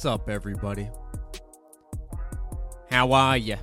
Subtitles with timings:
[0.00, 0.88] What's up, everybody?
[2.90, 3.56] How are ya?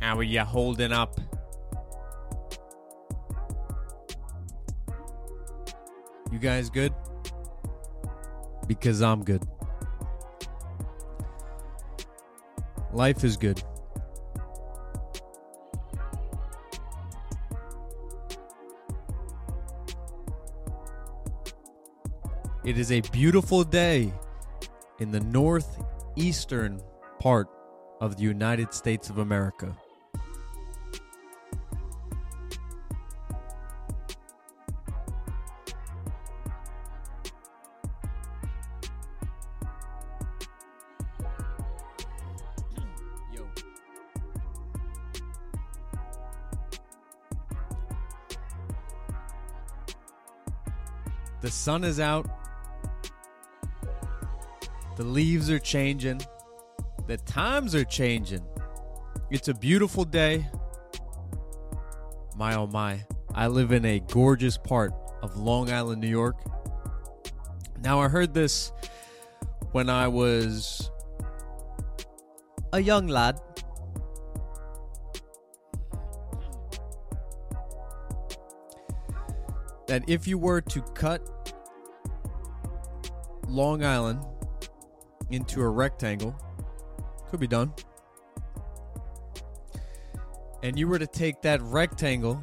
[0.00, 1.18] How are ya holding up?
[6.30, 6.94] You guys good?
[8.68, 9.42] Because I'm good.
[12.92, 13.60] Life is good.
[22.64, 24.12] It is a beautiful day
[24.98, 26.80] in the northeastern
[27.18, 27.48] part
[28.00, 29.76] of the United States of America.
[51.42, 52.35] The sun is out.
[54.96, 56.22] The leaves are changing.
[57.06, 58.42] The times are changing.
[59.30, 60.48] It's a beautiful day.
[62.34, 63.04] My oh my.
[63.34, 66.36] I live in a gorgeous part of Long Island, New York.
[67.82, 68.72] Now, I heard this
[69.72, 70.90] when I was
[72.72, 73.38] a young lad.
[79.88, 81.52] That if you were to cut
[83.46, 84.20] Long Island
[85.30, 86.36] into a rectangle.
[87.30, 87.72] Could be done.
[90.62, 92.42] And you were to take that rectangle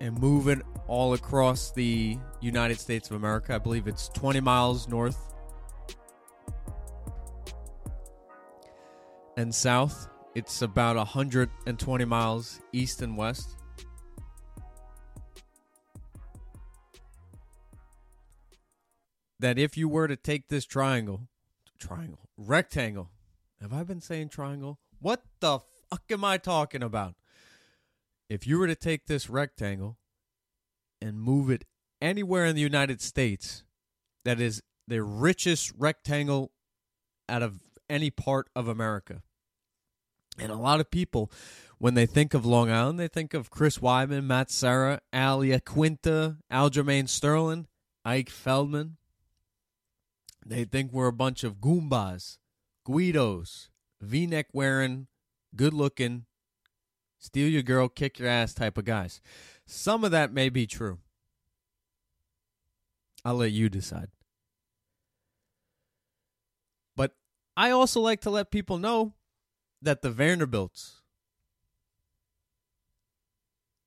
[0.00, 3.54] and move it all across the United States of America.
[3.54, 5.34] I believe it's 20 miles north
[9.36, 10.08] and south.
[10.34, 13.63] It's about 120 miles east and west.
[19.44, 21.28] That if you were to take this triangle,
[21.78, 23.10] triangle, rectangle,
[23.60, 24.78] have I been saying triangle?
[25.00, 25.58] What the
[25.90, 27.14] fuck am I talking about?
[28.30, 29.98] If you were to take this rectangle
[30.98, 31.66] and move it
[32.00, 33.64] anywhere in the United States,
[34.24, 36.50] that is the richest rectangle
[37.28, 37.60] out of
[37.90, 39.22] any part of America.
[40.38, 41.30] And a lot of people,
[41.76, 46.38] when they think of Long Island, they think of Chris Weidman, Matt Serra, Al Iaquinta,
[46.50, 47.66] Aljamain Sterling,
[48.06, 48.96] Ike Feldman.
[50.46, 52.38] They think we're a bunch of Goombas,
[52.86, 53.68] Guidos,
[54.00, 55.06] v neck wearing,
[55.56, 56.26] good looking,
[57.18, 59.20] steal your girl, kick your ass type of guys.
[59.66, 60.98] Some of that may be true.
[63.24, 64.08] I'll let you decide.
[66.94, 67.12] But
[67.56, 69.14] I also like to let people know
[69.80, 71.00] that the Vanderbilts,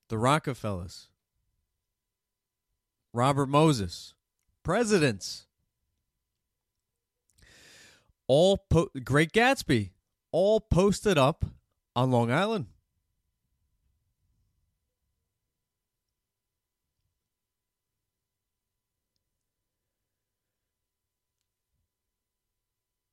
[0.09, 1.09] the Rockefellers,
[3.13, 4.15] Robert Moses,
[4.63, 5.46] presidents,
[8.27, 9.91] all po- Great Gatsby,
[10.31, 11.45] all posted up
[11.95, 12.67] on Long Island.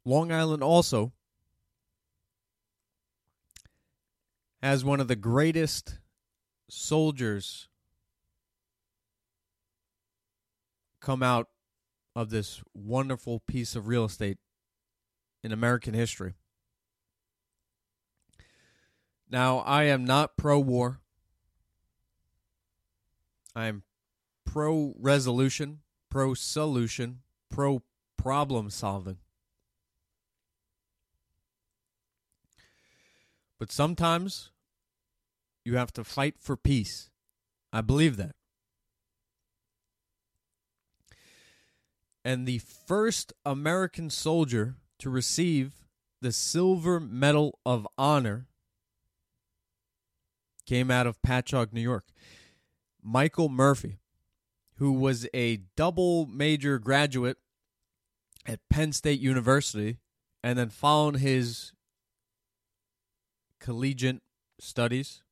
[0.04, 1.12] Long Island also
[4.62, 5.98] has one of the greatest
[6.68, 7.68] soldiers
[11.00, 11.48] come out
[12.14, 14.38] of this wonderful piece of real estate
[15.44, 16.32] in American history.
[19.30, 21.00] Now, I am not pro war.
[23.54, 23.82] I am
[24.46, 25.80] pro resolution,
[26.10, 27.20] pro solution,
[27.50, 27.82] pro
[28.16, 29.18] problem solving.
[33.58, 34.50] But sometimes
[35.62, 37.10] you have to fight for peace.
[37.70, 38.34] I believe that.
[42.24, 45.84] And the first American soldier to receive
[46.20, 48.46] the Silver Medal of Honor
[50.66, 52.06] came out of Patchogue, New York.
[53.02, 53.98] Michael Murphy,
[54.76, 57.36] who was a double major graduate
[58.46, 59.98] at Penn State University
[60.42, 61.72] and then following his
[63.60, 64.22] collegiate
[64.60, 65.22] studies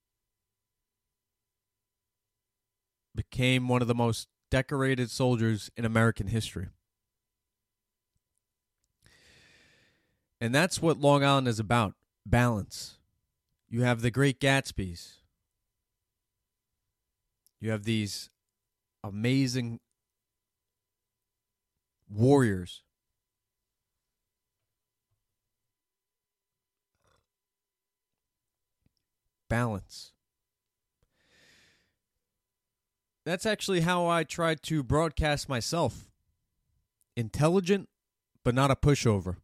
[3.14, 6.68] became one of the most decorated soldiers in American history.
[10.42, 11.94] And that's what Long Island is about
[12.26, 12.98] balance.
[13.68, 15.18] You have the great Gatsby's.
[17.60, 18.28] You have these
[19.04, 19.78] amazing
[22.10, 22.82] warriors.
[29.48, 30.10] Balance.
[33.24, 36.10] That's actually how I try to broadcast myself.
[37.16, 37.88] Intelligent,
[38.42, 39.36] but not a pushover.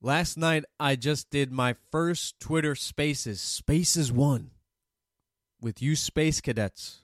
[0.00, 4.52] Last night, I just did my first Twitter Spaces, Spaces 1,
[5.60, 7.02] with you Space Cadets.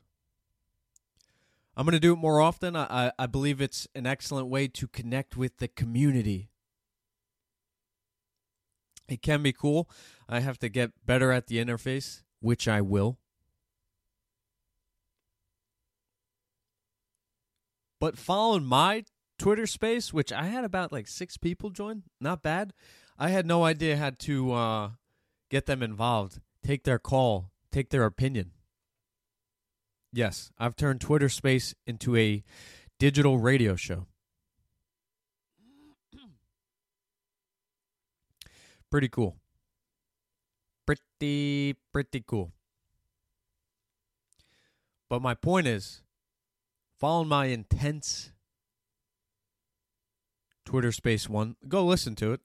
[1.76, 2.76] I'm going to do it more often.
[2.76, 6.50] I, I believe it's an excellent way to connect with the community.
[9.08, 9.90] It can be cool.
[10.28, 13.18] I have to get better at the interface, which I will.
[17.98, 19.04] But following my
[19.38, 22.04] Twitter space, which I had about like six people join.
[22.20, 22.72] Not bad.
[23.18, 24.90] I had no idea how to uh,
[25.50, 28.52] get them involved, take their call, take their opinion.
[30.12, 32.42] Yes, I've turned Twitter space into a
[32.98, 34.06] digital radio show.
[38.90, 39.36] pretty cool.
[40.86, 42.52] Pretty, pretty cool.
[45.08, 46.02] But my point is,
[46.98, 48.32] following my intense
[50.64, 51.56] Twitter Space One.
[51.68, 52.40] Go listen to it.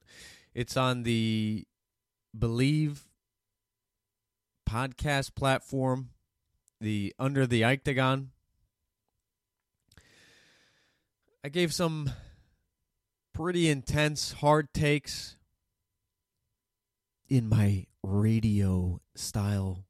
[0.54, 1.66] It's on the
[2.36, 3.08] Believe
[4.68, 6.10] podcast platform,
[6.80, 8.30] the Under the Octagon.
[11.42, 12.12] I gave some
[13.32, 15.36] pretty intense, hard takes
[17.28, 19.84] in my radio style.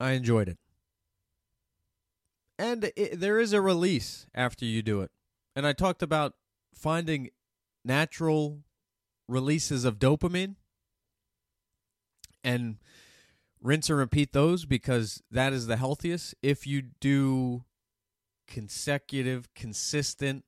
[0.00, 0.59] I enjoyed it
[2.60, 5.10] and it, there is a release after you do it.
[5.56, 6.34] And I talked about
[6.74, 7.30] finding
[7.86, 8.58] natural
[9.26, 10.56] releases of dopamine
[12.44, 12.76] and
[13.62, 16.34] rinse and repeat those because that is the healthiest.
[16.42, 17.64] If you do
[18.46, 20.44] consecutive, consistent,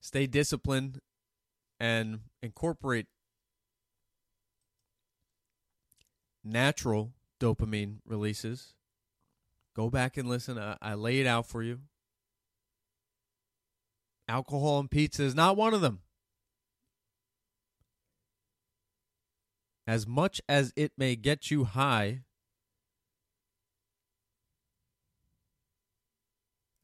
[0.00, 1.00] stay disciplined,
[1.80, 3.06] and incorporate
[6.44, 7.10] natural
[7.40, 8.74] dopamine releases
[9.74, 10.58] Go back and listen.
[10.58, 11.80] I, I lay it out for you.
[14.28, 16.00] Alcohol and pizza is not one of them.
[19.86, 22.20] As much as it may get you high,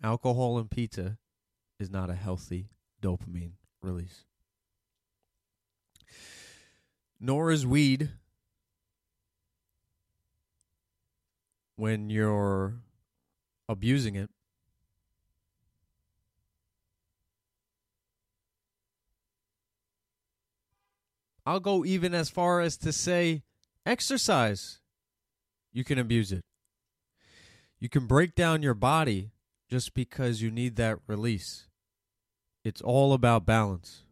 [0.03, 1.19] alcohol and pizza
[1.79, 3.53] is not a healthy dopamine
[3.83, 4.25] release.
[7.21, 8.11] Nor is weed
[11.79, 12.75] when you're
[13.69, 14.29] abusing it.
[21.47, 23.45] I'll go even as far as to say
[23.87, 24.81] exercise.
[25.73, 26.45] You can abuse it.
[27.79, 29.31] You can break down your body
[29.71, 31.69] just because you need that release.
[32.65, 34.03] It's all about balance.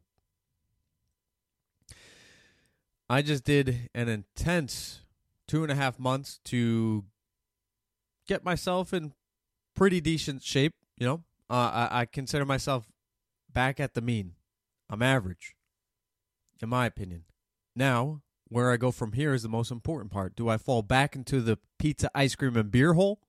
[3.10, 5.00] I just did an intense
[5.48, 7.04] two and a half months to
[8.26, 9.12] get myself in
[9.74, 10.74] pretty decent shape.
[10.96, 12.86] You know, uh, I, I consider myself
[13.52, 14.32] back at the mean.
[14.88, 15.56] I'm average,
[16.62, 17.24] in my opinion.
[17.74, 20.36] Now, where I go from here is the most important part.
[20.36, 23.20] Do I fall back into the pizza, ice cream, and beer hole?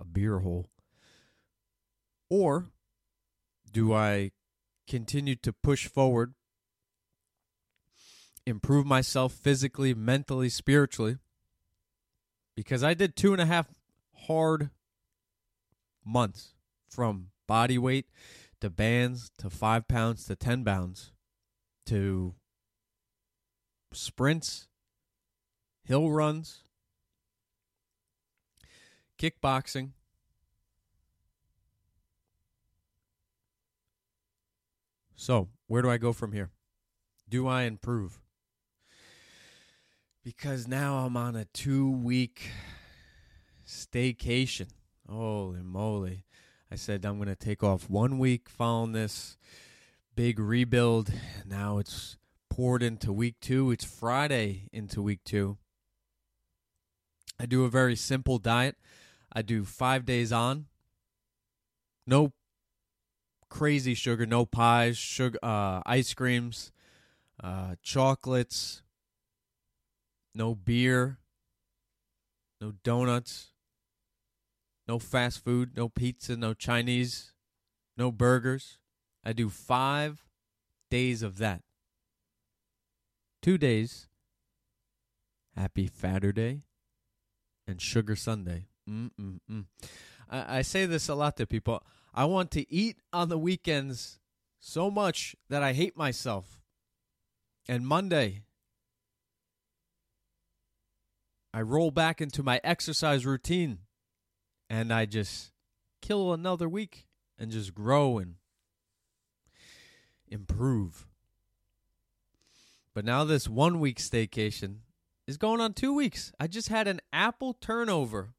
[0.00, 0.66] A beer hole.
[2.30, 2.66] Or
[3.70, 4.30] do I
[4.86, 6.34] continue to push forward
[8.48, 11.18] improve myself physically, mentally, spiritually.
[12.58, 13.68] Because I did two and a half
[14.26, 14.70] hard
[16.04, 16.54] months
[16.88, 18.06] from body weight
[18.60, 21.12] to bands to five pounds to 10 pounds
[21.86, 22.34] to
[23.92, 24.66] sprints,
[25.84, 26.64] hill runs,
[29.20, 29.90] kickboxing.
[35.14, 36.50] So, where do I go from here?
[37.28, 38.18] Do I improve?
[40.28, 42.50] Because now I'm on a two week
[43.66, 44.66] staycation.
[45.08, 46.24] Holy moly.
[46.70, 49.38] I said I'm going to take off one week following this
[50.14, 51.10] big rebuild.
[51.46, 52.18] Now it's
[52.50, 53.70] poured into week two.
[53.70, 55.56] It's Friday into week two.
[57.40, 58.76] I do a very simple diet.
[59.32, 60.66] I do five days on.
[62.06, 62.34] No
[63.48, 66.70] crazy sugar, no pies, sugar, uh, ice creams,
[67.42, 68.82] uh, chocolates,
[70.34, 71.18] no beer,
[72.60, 73.52] no donuts,
[74.86, 77.32] no fast food, no pizza, no Chinese,
[77.96, 78.78] no burgers.
[79.24, 80.24] I do five
[80.90, 81.62] days of that.
[83.42, 84.08] Two days,
[85.56, 86.62] Happy Fatterday
[87.66, 88.66] and Sugar Sunday.
[88.88, 89.64] Mm-mm-mm.
[90.30, 91.82] I, I say this a lot to people.
[92.14, 94.18] I want to eat on the weekends
[94.60, 96.60] so much that I hate myself.
[97.68, 98.44] And Monday,
[101.52, 103.78] I roll back into my exercise routine
[104.68, 105.52] and I just
[106.02, 107.06] kill another week
[107.38, 108.34] and just grow and
[110.26, 111.06] improve.
[112.94, 114.78] But now this one week staycation
[115.26, 116.32] is going on two weeks.
[116.38, 118.30] I just had an apple turnover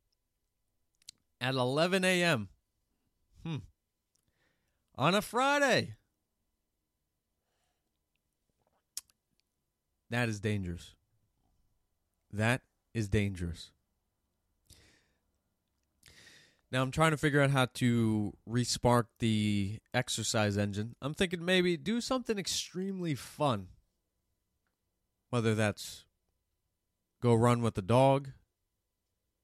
[1.40, 2.50] at 11 a.m.
[3.46, 3.58] Hmm.
[4.96, 5.96] On a Friday.
[10.10, 10.96] That is dangerous.
[12.32, 12.62] That
[12.94, 13.72] is dangerous.
[16.72, 20.96] Now I'm trying to figure out how to respark the exercise engine.
[21.02, 23.68] I'm thinking maybe do something extremely fun.
[25.32, 26.06] Whether that's
[27.22, 28.30] go run with the dog,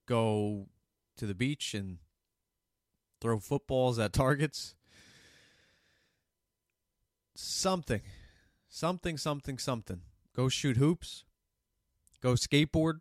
[0.06, 0.68] go
[1.18, 1.98] to the beach and
[3.22, 4.76] throw footballs at targets.
[7.36, 8.02] Something.
[8.70, 10.02] Something, something, something.
[10.36, 11.24] Go shoot hoops.
[12.22, 13.00] Go skateboard.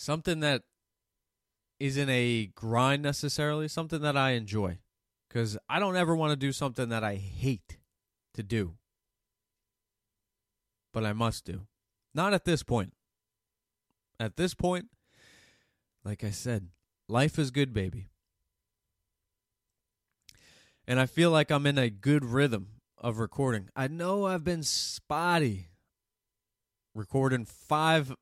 [0.00, 0.62] Something that
[1.78, 4.78] isn't a grind necessarily, something that I enjoy.
[5.28, 7.76] Because I don't ever want to do something that I hate
[8.32, 8.76] to do.
[10.94, 11.66] But I must do.
[12.14, 12.94] Not at this point.
[14.18, 14.86] At this point,
[16.02, 16.68] like I said,
[17.06, 18.08] life is good, baby.
[20.88, 23.68] And I feel like I'm in a good rhythm of recording.
[23.76, 25.68] I know I've been spotty
[26.94, 28.14] recording five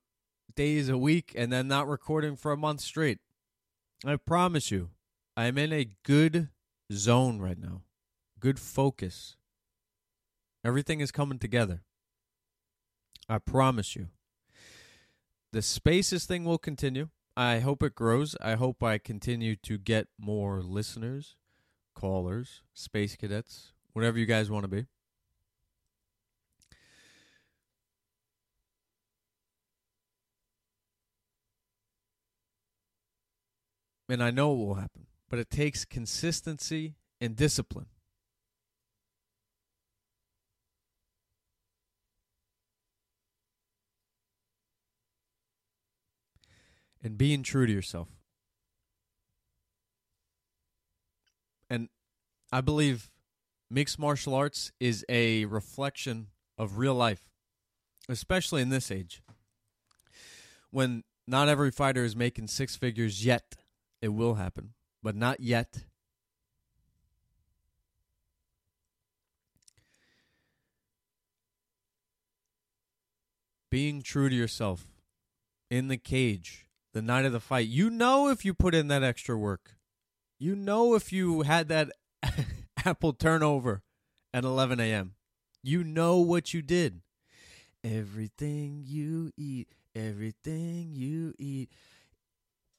[0.59, 3.19] days a week and then not recording for a month straight.
[4.05, 4.89] I promise you,
[5.37, 6.49] I'm in a good
[6.91, 7.83] zone right now.
[8.41, 9.37] Good focus.
[10.65, 11.83] Everything is coming together.
[13.29, 14.09] I promise you.
[15.53, 17.07] The spaces thing will continue.
[17.37, 18.35] I hope it grows.
[18.41, 21.37] I hope I continue to get more listeners,
[21.95, 24.87] callers, space cadets, whatever you guys want to be.
[34.09, 37.85] And I know it will happen, but it takes consistency and discipline.
[47.01, 48.09] And being true to yourself.
[51.69, 51.87] And
[52.51, 53.09] I believe
[53.69, 57.29] mixed martial arts is a reflection of real life,
[58.09, 59.21] especially in this age.
[60.71, 63.55] When not every fighter is making six figures yet.
[64.01, 65.83] It will happen, but not yet.
[73.69, 74.87] Being true to yourself
[75.69, 77.67] in the cage the night of the fight.
[77.67, 79.75] You know if you put in that extra work.
[80.39, 81.91] You know if you had that
[82.85, 83.83] apple turnover
[84.33, 85.15] at 11 a.m.
[85.61, 87.01] You know what you did.
[87.83, 91.69] Everything you eat, everything you eat.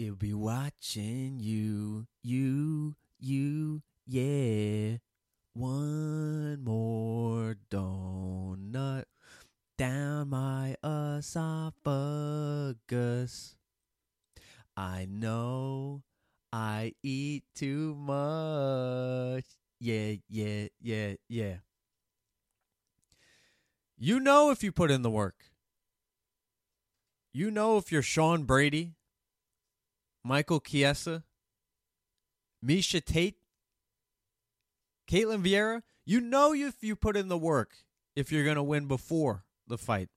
[0.00, 4.97] It'll be watching you, you, you, yeah.
[5.52, 9.04] One more donut
[9.76, 11.85] down my esophagus.
[14.75, 16.02] I know
[16.50, 19.45] I eat too much.
[19.80, 21.57] Yeah, yeah, yeah, yeah.
[23.99, 25.45] You know if you put in the work.
[27.35, 28.95] You know if you're Sean Brady,
[30.25, 31.25] Michael Chiesa,
[32.65, 33.37] Miesha Tate,
[35.11, 35.83] Ketlen Vieira.
[36.05, 37.73] You know if you put in the work
[38.17, 40.09] if you're going to win before the fight.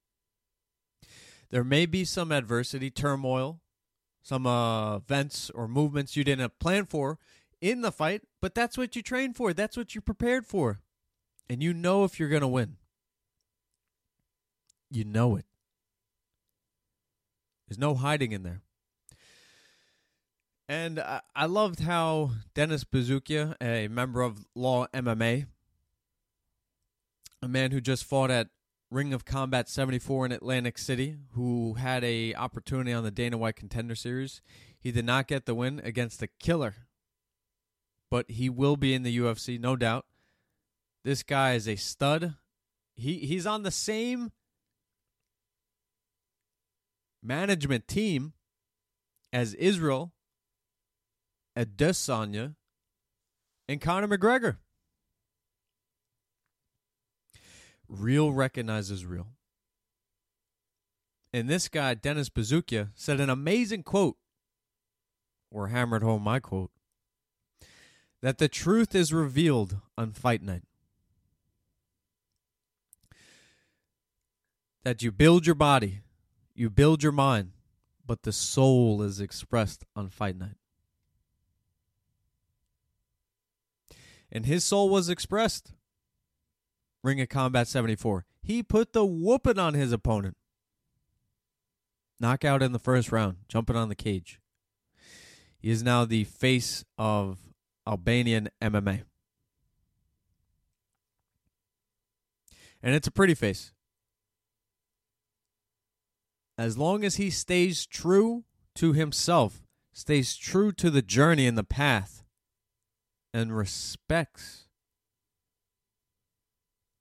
[1.49, 3.61] There may be some adversity, turmoil,
[4.23, 7.19] some uh, events or movements you didn't plan for
[7.61, 9.53] in the fight, but that's what you trained for.
[9.53, 10.81] That's what you prepared for.
[11.49, 12.77] And you know if you're going to win.
[14.89, 15.45] You know it.
[17.67, 18.61] There's no hiding in there.
[20.67, 25.47] And I, I loved how Dennis Buzukja, a member of Law MMA,
[27.41, 28.47] a man who just fought at
[28.89, 33.55] Ring of Combat 74 in Atlantic City, who had a opportunity on the Dana White
[33.55, 34.41] Contender Series,
[34.79, 36.75] he did not get the win against the killer,
[38.09, 40.05] but he will be in the UFC, no doubt.
[41.03, 42.35] This guy is a stud.
[42.95, 44.31] He he's on the same
[47.21, 48.33] management team
[49.33, 50.12] as Israel
[51.57, 52.55] Adesanya
[53.67, 54.57] and Conor McGregor.
[57.87, 59.27] Real recognizes real.
[61.31, 64.17] And this guy, Dennis Buzukja, said an amazing quote,
[65.51, 66.71] or hammered home my quote,
[68.21, 70.63] that the truth is revealed on fight night.
[74.83, 76.01] That you build your body,
[76.55, 77.51] you build your mind,
[78.05, 80.57] but the soul is expressed on fight night.
[84.33, 85.73] And his soul was expressed.
[87.03, 88.25] Ring of Combat 74.
[88.41, 90.35] He put the whooping on his opponent.
[92.19, 94.39] Knockout in the first round, jumping on the cage.
[95.59, 97.37] He is now the face of
[97.87, 99.03] Albanian MMA.
[102.81, 103.71] And it's a pretty face.
[106.57, 109.61] As long as he stays true to himself,
[109.91, 112.22] stays true to the journey and the path,
[113.33, 114.65] and respects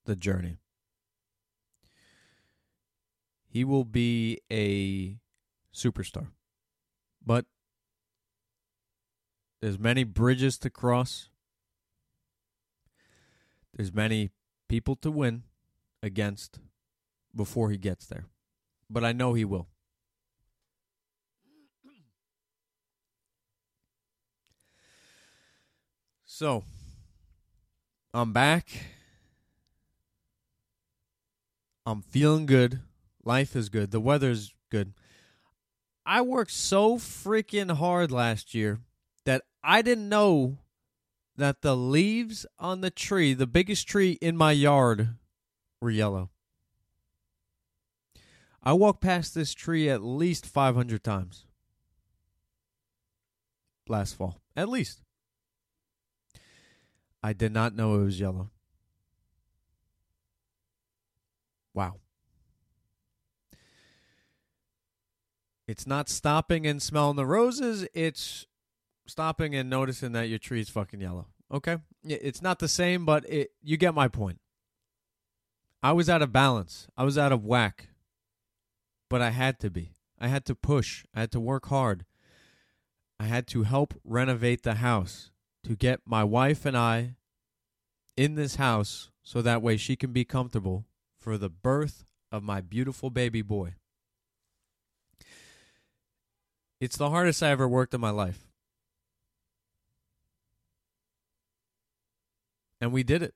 [0.05, 0.57] the journey,
[3.47, 5.18] he will be a
[5.75, 6.29] superstar.
[7.25, 7.45] But
[9.61, 11.29] there's many bridges to cross.
[13.77, 14.31] There's many
[14.68, 15.45] people to win
[16.03, 16.59] against
[17.35, 18.27] before he gets there.
[18.90, 19.68] But I know he will.
[26.42, 26.64] So,
[28.12, 28.68] I'm back.
[31.87, 32.81] I'm feeling good.
[33.22, 33.92] Life is good.
[33.92, 34.92] The weather's good.
[36.05, 38.81] I worked so freaking hard last year
[39.24, 40.59] that I didn't know
[41.37, 45.11] that the leaves on the tree, the biggest tree in my yard,
[45.81, 46.31] were yellow.
[48.61, 51.46] I walked past this tree at least 500 times
[53.87, 54.40] last fall.
[54.57, 55.02] At least.
[57.22, 58.50] I did not know it was yellow.
[61.74, 61.94] Wow.
[65.66, 68.46] It's not stopping and smelling the roses, it's
[69.06, 71.26] stopping and noticing that your tree is fucking yellow.
[71.52, 71.78] Okay?
[72.04, 74.40] It's not the same, but it you get my point.
[75.82, 76.88] I was out of balance.
[76.96, 77.88] I was out of whack.
[79.08, 79.94] But I had to be.
[80.18, 81.04] I had to push.
[81.14, 82.04] I had to work hard.
[83.18, 85.32] I had to help renovate the house
[85.64, 87.16] to get my wife and I
[88.16, 90.87] in this house so that way she can be comfortable
[91.18, 93.75] for the birth of my beautiful baby boy.
[96.81, 98.48] It's the hardest I ever worked in my life.
[102.81, 103.35] And we did it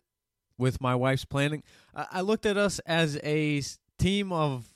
[0.58, 1.62] with my wife's planning.
[1.94, 3.62] I, looked at us as a
[3.98, 4.74] team of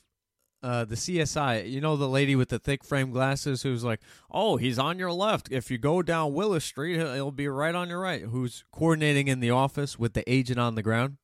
[0.63, 1.69] uh, the CSI.
[1.69, 5.11] You know the lady with the thick frame glasses who's like, "Oh, he's on your
[5.11, 5.51] left.
[5.51, 9.39] If you go down Willis Street, he'll be right on your right." Who's coordinating in
[9.39, 11.17] the office with the agent on the ground?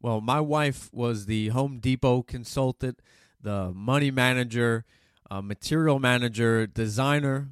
[0.00, 3.00] Well, my wife was the Home Depot consultant,
[3.40, 4.84] the money manager,
[5.30, 7.50] uh, material manager, designer,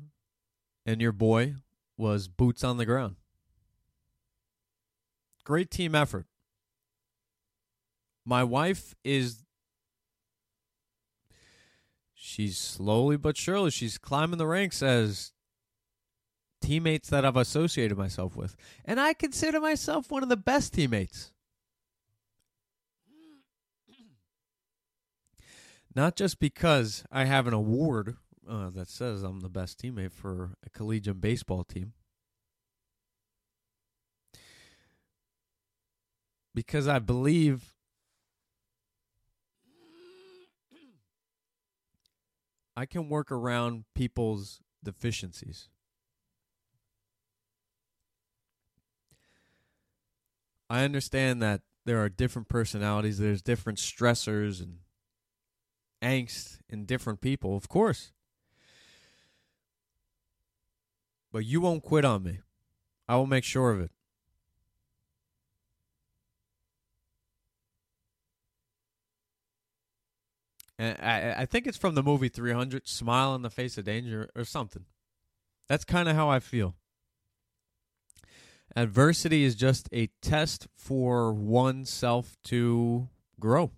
[0.85, 1.55] and your boy
[1.97, 3.17] was boots on the ground.
[5.45, 6.27] Great team effort.
[8.25, 9.45] My wife is
[12.23, 15.33] she's slowly but surely she's climbing the ranks as
[16.61, 18.55] teammates that I've associated myself with.
[18.85, 21.33] And I consider myself one of the best teammates.
[25.97, 28.17] Not just because I have an award
[28.49, 31.95] uh, that says I'm the best teammate for a collegiate baseball team.
[36.55, 37.75] Because I believe
[42.81, 45.69] I can work around people's deficiencies.
[50.71, 54.79] I understand that there are different personalities, there's different stressors and
[56.01, 58.13] angst in different people, of course.
[61.31, 62.39] But you won't quit on me.
[63.07, 63.91] I will make sure of it.
[70.81, 74.31] And I, I think it's from the movie 300, Smile in the Face of Danger
[74.35, 74.87] or something.
[75.69, 76.75] That's kind of how I feel.
[78.75, 83.73] Adversity is just a test for oneself to grow.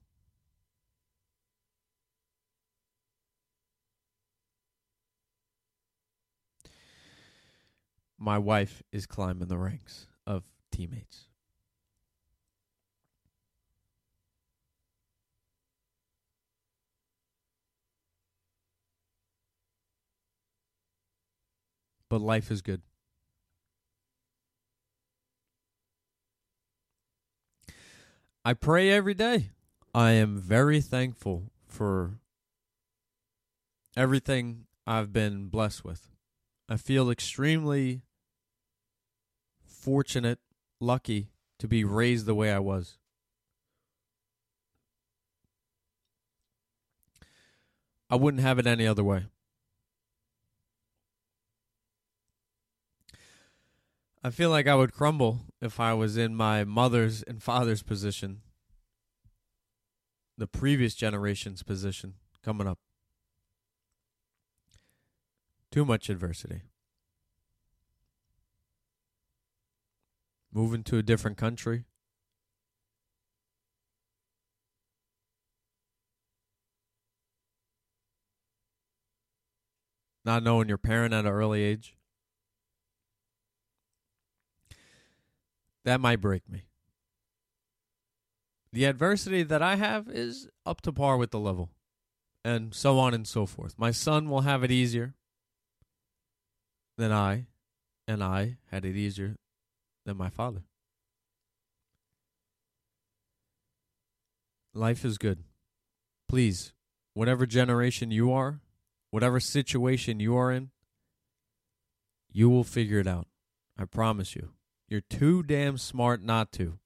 [8.17, 11.32] My wife is climbing the ranks of teammates.
[22.13, 22.83] But life is good.
[28.45, 29.49] I pray every day.
[29.95, 32.19] I am very thankful for
[33.97, 36.11] everything I've been blessed with.
[36.69, 38.03] I feel extremely
[39.65, 40.39] fortunate,
[40.81, 42.99] lucky to be raised the way I was.
[48.11, 49.29] I wouldn't have it any other way.
[54.25, 58.43] I feel like I would crumble if I was in my mother's and father's position,
[60.39, 62.79] the previous generation's position coming up.
[65.73, 66.63] Too much adversity.
[70.53, 71.85] Moving to a different country.
[80.25, 81.97] Not knowing your parent at an early age.
[85.85, 86.65] That might break me.
[88.73, 91.71] The adversity that I have is up to par with the level,
[92.45, 93.75] and so on and so forth.
[93.77, 95.15] My son will have it easier
[96.97, 97.47] than I,
[98.09, 99.37] and I had it easier
[100.07, 100.63] than my father.
[104.75, 105.45] Life is good.
[106.29, 106.73] Please,
[107.13, 108.61] whatever generation you are,
[109.11, 110.71] whatever situation you are in,
[112.33, 113.27] you will figure it out.
[113.79, 114.51] I promise you.
[114.93, 116.79] You're too damn smart not to.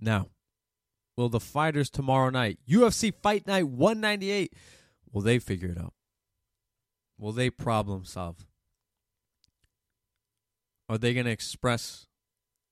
[0.00, 0.28] Now,
[1.18, 4.54] will the fighters tomorrow night, UFC Fight Night 198,
[5.12, 5.92] will they figure it out?
[7.18, 8.46] Will they problem solve?
[10.88, 12.06] Are they going to express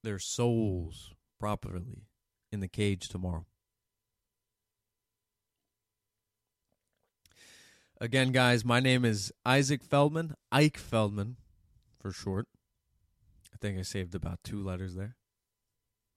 [0.03, 2.07] their souls properly
[2.51, 3.45] in the cage tomorrow?
[8.01, 11.37] Again, guys, my name is Isaac Feldman, Ike Feldman
[12.01, 12.47] for short.
[13.53, 15.17] I think I saved about two letters there,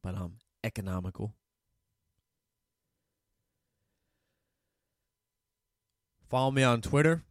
[0.02, 1.36] but I'm economical.
[6.30, 7.24] Follow me on Twitter,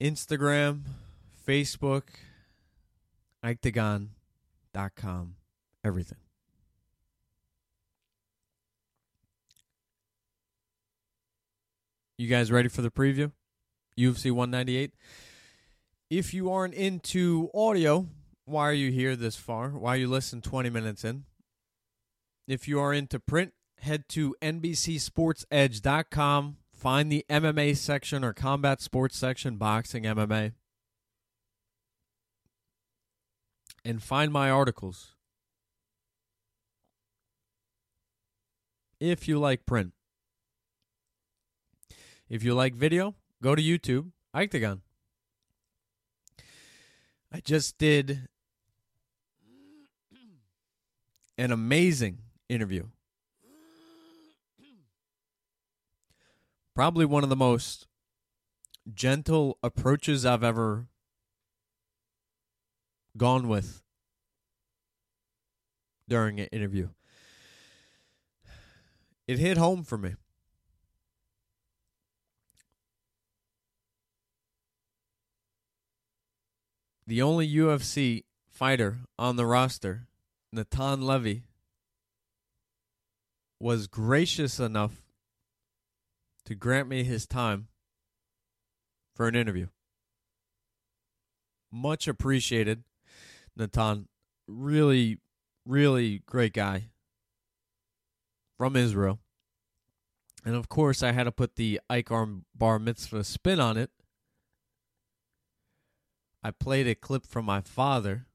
[0.00, 0.82] Instagram,
[1.46, 2.02] Facebook,
[3.42, 5.36] Ikedagon.com,
[5.82, 6.18] everything.
[12.18, 13.32] You guys ready for the preview?
[13.98, 14.92] UFC 198?
[16.12, 18.06] If you aren't into audio,
[18.44, 19.70] why are you here this far?
[19.70, 21.24] Why are you listening 20 minutes in?
[22.46, 26.56] If you are into print, head to NBCSportsEdge.com.
[26.70, 30.52] Find the MMA section or combat sports section, boxing, MMA.
[33.82, 35.14] And find my articles.
[39.00, 39.94] If you like print.
[42.28, 44.82] If you like video, go to YouTube, Octagon.
[47.34, 48.28] I just did
[51.38, 52.18] an amazing
[52.48, 52.88] interview.
[56.74, 57.86] Probably one of the most
[58.92, 60.88] gentle approaches I've ever
[63.16, 63.82] gone with
[66.08, 66.88] during an interview.
[69.26, 70.16] It hit home for me.
[77.12, 80.06] The only UFC fighter on the roster,
[80.50, 81.42] Natan Levy,
[83.60, 85.02] was gracious enough
[86.46, 87.68] to grant me his time
[89.14, 89.66] for an interview.
[91.70, 92.82] Much appreciated,
[93.54, 94.08] Natan.
[94.48, 95.18] Really,
[95.66, 96.86] really great guy
[98.56, 99.18] from Israel.
[100.46, 103.90] And of course, I had to put the Ike Arm Bar Mitzvah spin on it.
[106.44, 108.26] I played a clip from my father.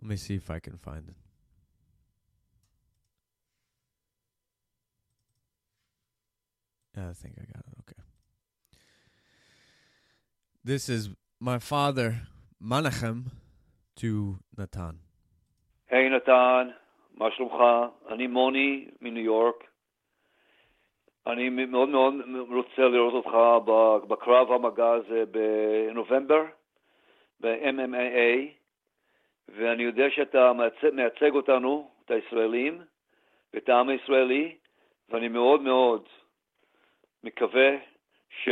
[0.00, 1.33] Let me see if I can find it.
[6.97, 7.75] I think I got it.
[7.81, 8.01] Okay.
[10.63, 12.09] This is my father,
[12.61, 13.25] Menachem,
[13.95, 14.99] to Natan.
[15.89, 16.69] היי נתן,
[17.13, 17.63] מה שלומך?
[18.09, 19.63] אני מוני מניו יורק.
[21.27, 22.13] אני מאוד מאוד
[22.49, 23.31] רוצה לראות אותך
[23.65, 26.43] ב- בקרב המגע הזה בנובמבר,
[27.39, 28.49] ב-MMA,
[29.47, 32.81] ואני יודע שאתה מייצג, מייצג אותנו, את הישראלים,
[33.53, 34.57] ואת העם הישראלי,
[35.09, 36.07] ואני מאוד מאוד
[37.23, 37.69] מקווה
[38.29, 38.49] ש,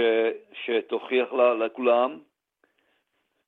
[0.54, 2.20] שתוכיח ל- לכולם,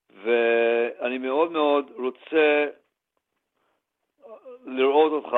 [0.10, 2.66] ואני מאוד מאוד רוצה
[4.66, 5.36] לראות אותך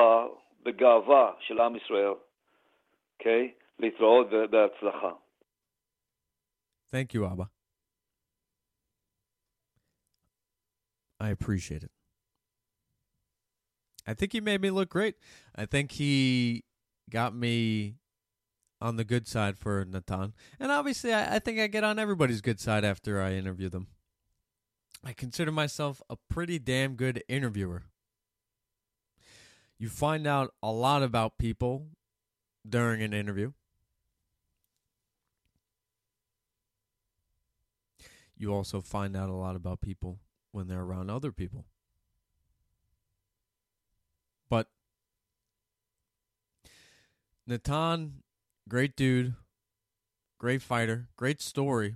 [0.62, 2.12] בגאווה של עם ישראל,
[3.18, 3.54] אוקיי?
[3.78, 5.12] להתראות ובהצלחה.
[6.92, 7.46] Thank you, Abba.
[11.20, 11.90] I appreciate it.
[14.06, 15.14] I think he made me look great.
[15.54, 16.64] I think he
[17.10, 17.94] got me
[18.79, 20.33] on the good side for Natan.
[20.59, 23.87] And obviously, I, I think I get on everybody's good side after I interview them.
[25.03, 27.83] I consider myself a pretty damn good interviewer.
[29.79, 31.87] You find out a lot about people
[32.67, 33.53] during an interview.
[38.35, 40.19] You also find out a lot about people
[40.51, 41.65] when they're around other people.
[44.49, 44.67] But
[47.45, 48.23] Natan,
[48.67, 49.35] great dude,
[50.37, 51.95] great fighter, great story.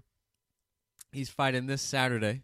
[1.12, 2.44] He's fighting this Saturday,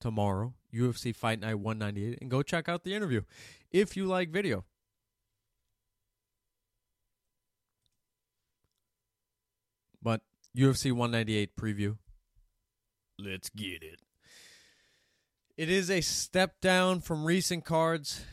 [0.00, 3.22] tomorrow, UFC Fight Night 198, and go check out the interview
[3.70, 4.64] if you like video.
[10.00, 10.20] But
[10.56, 11.96] UFC 198 preview.
[13.18, 14.00] Let's get it.
[15.56, 18.24] It is a step down from recent cards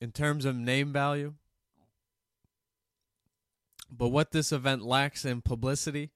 [0.00, 1.34] in terms of name value.
[3.94, 6.12] But what this event lacks in publicity,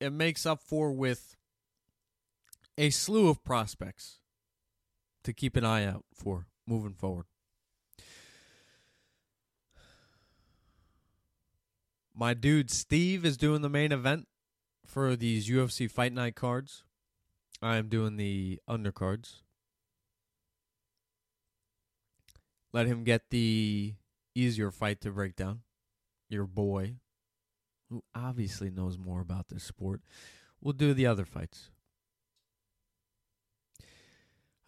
[0.00, 1.36] it makes up for with
[2.76, 4.18] a slew of prospects
[5.22, 7.26] to keep an eye out for moving forward.
[12.12, 14.26] My dude Steve is doing the main event
[14.84, 16.82] for these UFC Fight Night cards.
[17.62, 19.42] I am doing the undercards.
[22.72, 23.94] Let him get the
[24.34, 25.60] easier fight to break down.
[26.28, 26.96] Your boy,
[27.88, 30.02] who obviously knows more about this sport,
[30.60, 31.70] will do the other fights.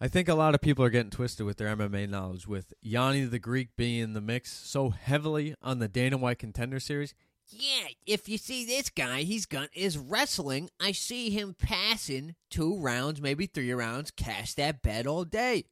[0.01, 3.25] I think a lot of people are getting twisted with their MMA knowledge, with Yanni
[3.25, 7.13] the Greek being in the mix so heavily on the Dana White Contender Series.
[7.49, 10.69] Yeah, if you see this guy, he's gun is wrestling.
[10.79, 14.11] I see him passing two rounds, maybe three rounds.
[14.11, 15.65] Cash that bet all day.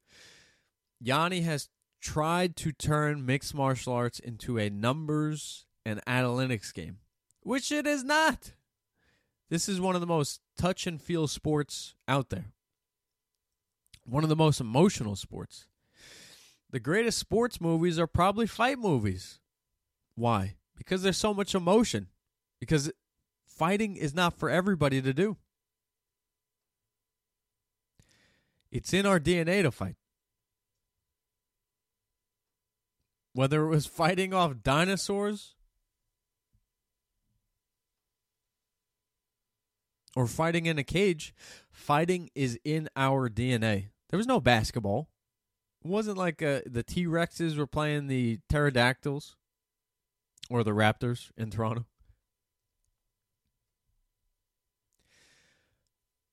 [1.00, 1.69] Yanni has
[2.02, 6.97] tried to turn mixed martial arts into a numbers and analytics game,
[7.39, 8.52] which it is not.
[9.50, 12.52] This is one of the most touch and feel sports out there.
[14.04, 15.67] One of the most emotional sports.
[16.71, 19.39] The greatest sports movies are probably fight movies.
[20.15, 20.56] Why?
[20.76, 22.08] Because there's so much emotion.
[22.60, 22.91] Because
[23.45, 25.38] fighting is not for everybody to do.
[28.71, 29.95] It's in our DNA to fight.
[33.32, 35.56] Whether it was fighting off dinosaurs
[40.17, 41.32] or fighting in a cage,
[41.69, 43.89] fighting is in our DNA.
[44.10, 45.10] There was no basketball.
[45.86, 49.36] It wasn't like uh, the T Rexes were playing the pterodactyls
[50.49, 51.86] or the Raptors in Toronto.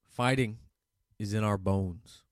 [0.02, 0.60] Fighting
[1.18, 2.22] is in our bones.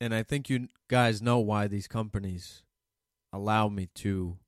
[0.00, 2.64] And I think you guys know why these companies
[3.32, 4.38] allow me to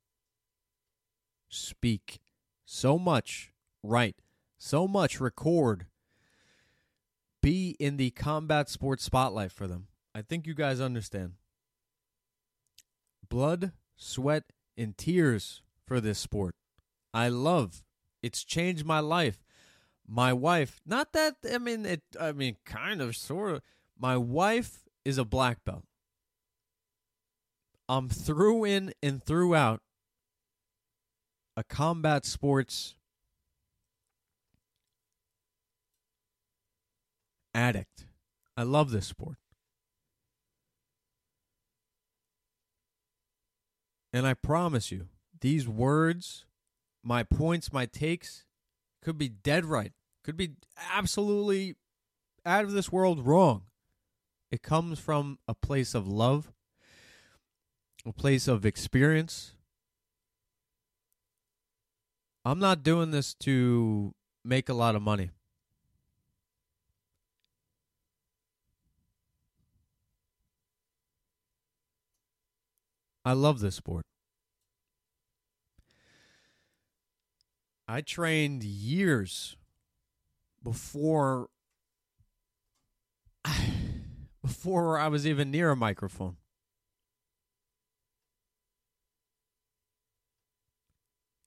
[1.54, 2.20] speak
[2.64, 4.16] so much, write
[4.56, 5.86] so much, record,
[7.42, 9.88] be in the combat sports spotlight for them.
[10.14, 11.32] I think you guys understand.
[13.28, 14.44] Blood, sweat,
[14.76, 16.54] and tears for this sport.
[17.12, 17.84] I love.
[18.22, 19.44] It's changed my life.
[20.06, 23.62] My wife, not that I mean it I mean kind of sort of
[23.98, 25.84] my wife is a black belt.
[27.88, 29.80] I'm through in and throughout
[31.56, 32.96] a combat sports
[37.54, 38.06] addict.
[38.56, 39.36] I love this sport.
[44.12, 45.08] And I promise you,
[45.40, 46.46] these words,
[47.02, 48.44] my points, my takes,
[49.02, 50.52] could be dead right, could be
[50.92, 51.74] absolutely
[52.46, 53.62] out of this world wrong.
[54.50, 56.52] It comes from a place of love,
[58.06, 59.54] a place of experience.
[62.46, 65.30] I'm not doing this to make a lot of money.
[73.24, 74.04] I love this sport.
[77.88, 79.56] I trained years
[80.62, 81.48] before
[84.42, 86.36] before I was even near a microphone.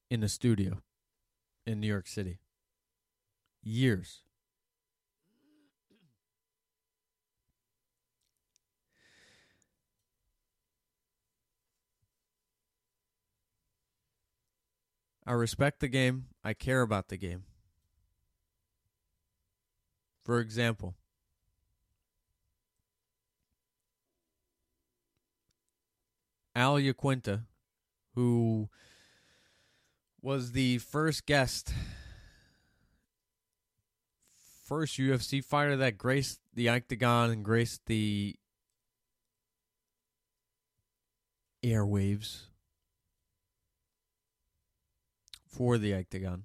[0.09, 0.81] In the studio
[1.67, 2.39] in New York City.
[3.61, 4.21] Years.
[15.25, 16.27] I respect the game.
[16.41, 17.43] I care about the game.
[20.23, 20.95] For example,
[26.55, 27.43] Al Iaquinta,
[28.15, 28.69] who
[30.21, 31.73] was the first guest,
[34.63, 38.35] first UFC fighter that graced the octagon and graced the
[41.63, 42.43] airwaves
[45.47, 46.43] for the octagon.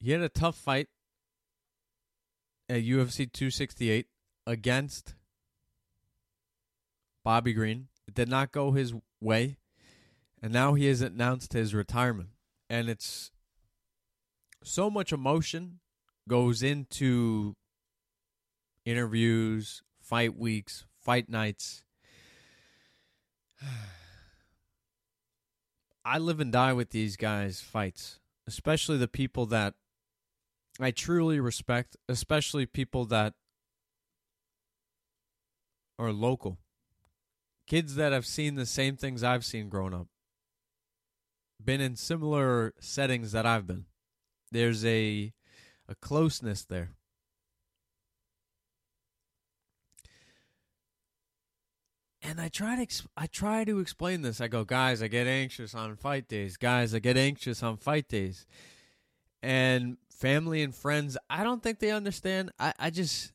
[0.00, 0.88] He had a tough fight
[2.68, 4.06] at UFC 268
[4.46, 5.14] against
[7.22, 7.86] Bobby Green.
[8.06, 9.58] It did not go his way,
[10.42, 12.30] and now he has announced his retirement.
[12.68, 13.30] And it's
[14.62, 15.80] so much emotion
[16.28, 17.54] goes into
[18.84, 21.84] interviews, fight weeks, fight nights.
[26.04, 29.74] I live and die with these guys' fights, especially the people that
[30.80, 33.34] I truly respect, especially people that
[35.98, 36.58] are local.
[37.66, 40.08] Kids that have seen the same things I've seen growing up.
[41.62, 43.86] Been in similar settings that I've been.
[44.50, 45.32] There's a
[45.88, 46.90] a closeness there.
[52.22, 54.40] and I try to I try to explain this.
[54.40, 56.56] I go, guys, I get anxious on fight days.
[56.56, 58.46] Guys, I get anxious on fight days.
[59.42, 62.52] And family and friends, I don't think they understand.
[62.58, 63.32] I, I just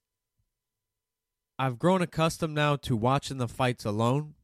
[1.60, 4.36] I've grown accustomed now to watching the fights alone.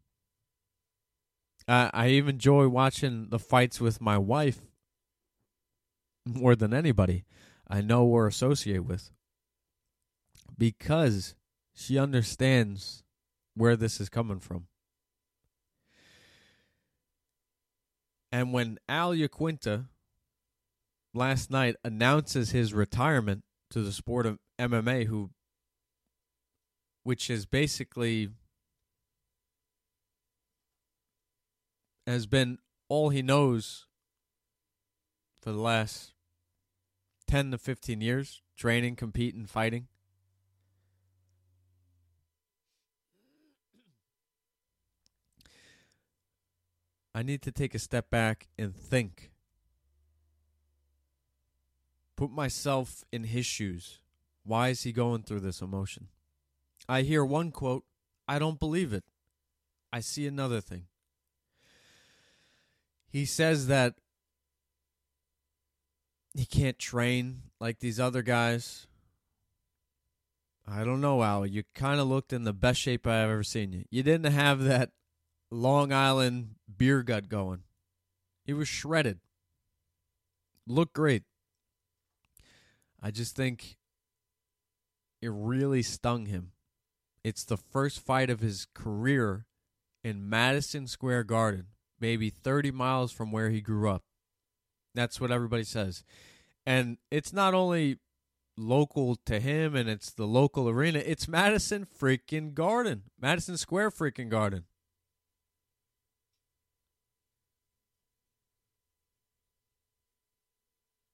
[1.67, 4.61] Uh, I even enjoy watching the fights with my wife
[6.25, 7.25] more than anybody
[7.67, 9.11] I know or associate with
[10.57, 11.35] because
[11.73, 13.03] she understands
[13.55, 14.67] where this is coming from.
[18.31, 19.85] And when Al Iaquinta
[21.13, 25.29] last night announces his retirement to the sport of MMA, who
[27.03, 28.29] which is basically
[32.07, 32.57] has been
[32.89, 33.85] all he knows
[35.41, 36.13] for the last
[37.27, 39.87] 10 to 15 years training, competing, fighting.
[47.15, 49.31] I need to take a step back and think.
[52.15, 53.99] Put myself in his shoes.
[54.43, 56.07] Why is he going through this emotion?
[56.87, 57.85] I hear one quote,
[58.27, 59.03] I don't believe it.
[59.91, 60.85] I see another thing.
[63.07, 63.95] He says that
[66.33, 68.87] he can't train like these other guys.
[70.67, 71.45] I don't know, Al.
[71.45, 73.85] You kind of looked in the best shape I've ever seen you.
[73.91, 74.91] You didn't have that
[75.51, 77.63] Long Island beer gut going.
[78.45, 79.19] He was shredded.
[80.65, 81.23] Looked great.
[83.01, 83.77] I just think
[85.21, 86.52] it really stung him.
[87.23, 89.45] It's the first fight of his career
[90.03, 91.67] in Madison Square Garden,
[91.99, 94.03] maybe 30 miles from where he grew up.
[94.93, 96.03] That's what everybody says.
[96.65, 97.99] And it's not only
[98.57, 104.29] local to him and it's the local arena, it's Madison freaking Garden, Madison Square freaking
[104.29, 104.65] Garden.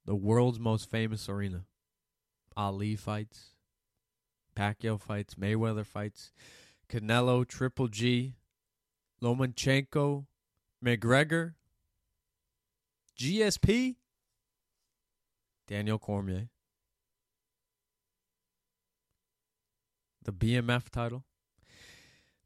[0.10, 1.66] the world's most famous arena.
[2.58, 3.52] Ali fights,
[4.60, 6.32] Pacquiao fights, Mayweather fights,
[6.90, 8.36] Canelo, Triple G,
[9.24, 10.26] Lomachenko,
[10.84, 11.54] McGregor,
[13.18, 13.96] GSP,
[15.68, 16.50] Daniel Cormier,
[20.24, 21.24] the BMF title.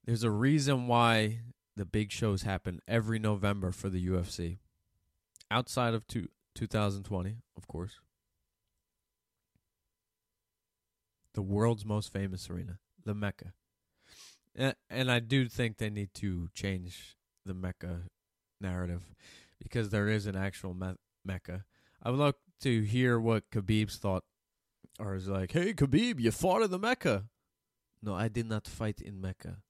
[0.06, 1.40] There's a reason why
[1.76, 4.58] the big shows happen every November for the UFC.
[5.50, 8.03] Outside of two, 2020, of course.
[11.34, 13.54] The world's most famous arena, the Mecca.
[14.56, 18.04] And, I do think they need to change the Mecca
[18.62, 19.16] narrative
[19.60, 21.66] because there is an actual me- Mecca.
[22.02, 24.26] I would like to hear what Khabib's thought,
[25.00, 27.30] or is like, "Hey, Khabib, you fought in the Mecca."
[28.02, 29.64] No, I did not fight in Mecca.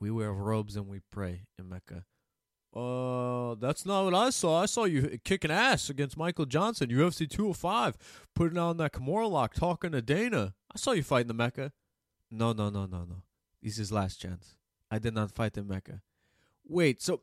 [0.00, 2.06] We wear robes and we pray in Mecca.
[2.74, 4.60] Uh, that's not what I saw.
[4.62, 9.54] I saw you kicking ass against Michael Johnson, UFC 205, putting on that Kimura lock,
[9.54, 10.54] talking to Dana.
[10.74, 11.72] I saw you fighting the Mecca.
[12.30, 13.22] No, no, no, no, no.
[13.62, 14.56] This is last chance.
[14.90, 16.02] I did not fight in Mecca.
[16.66, 17.20] Wait, so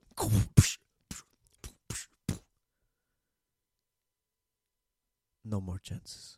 [5.44, 6.38] no more chances.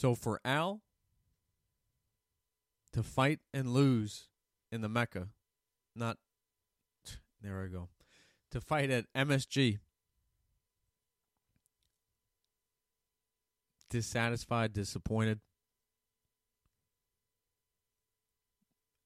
[0.00, 0.80] So for Al
[2.94, 4.28] to fight and lose
[4.72, 5.28] in the Mecca,
[5.94, 6.16] not
[7.42, 7.90] there I go.
[8.52, 9.78] To fight at MSG.
[13.90, 15.40] Dissatisfied, disappointed.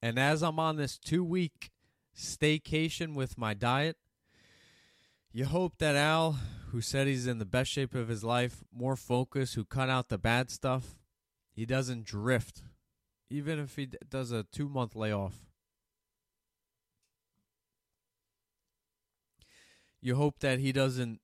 [0.01, 1.73] And as I'm on this two week
[2.17, 3.97] staycation with my diet,
[5.33, 6.39] you hope that Al,
[6.75, 10.09] who said he's in the best shape of his life, more focused, who cut out
[10.09, 10.97] the bad stuff,
[11.53, 12.63] he doesn't drift,
[13.31, 15.35] even if he does a two month layoff.
[20.01, 21.21] You hope that he doesn't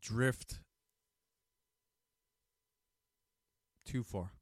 [0.00, 0.60] drift
[3.84, 4.32] too far.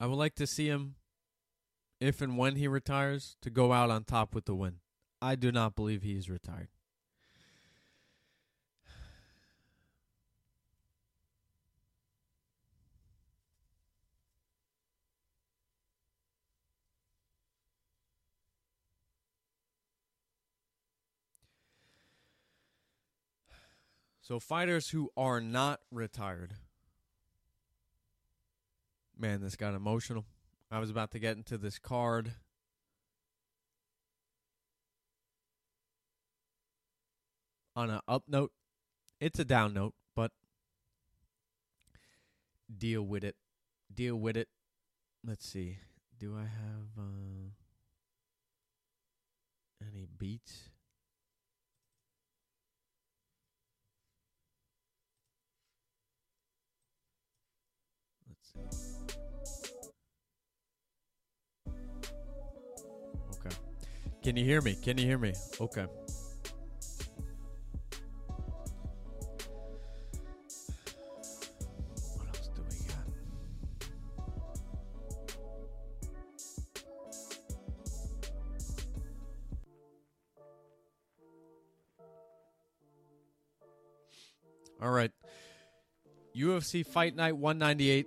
[0.00, 0.96] I would like to see him,
[2.00, 4.80] if and when he retires, to go out on top with the win.
[5.20, 6.68] I do not believe he is retired.
[24.28, 26.52] So, fighters who are not retired.
[29.18, 30.26] Man, this got emotional.
[30.70, 32.32] I was about to get into this card.
[37.78, 38.50] On a up note,
[39.20, 40.32] it's a down note, but
[42.76, 43.36] deal with it.
[43.94, 44.48] Deal with it.
[45.24, 45.78] Let's see.
[46.18, 47.50] Do I have uh,
[49.80, 50.70] any beats?
[58.28, 58.88] Let's see.
[63.34, 63.56] Okay.
[64.24, 64.74] Can you hear me?
[64.74, 65.32] Can you hear me?
[65.60, 65.86] Okay.
[86.38, 88.06] UFC Fight Night 198.